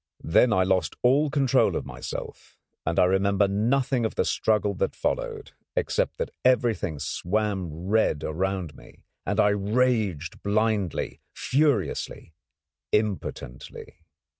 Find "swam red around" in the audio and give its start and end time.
6.97-8.75